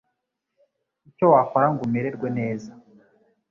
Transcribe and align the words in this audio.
icyo 1.09 1.25
wakora 1.33 1.67
ngo 1.73 1.81
umererwe 1.87 2.27
neza 2.37 2.71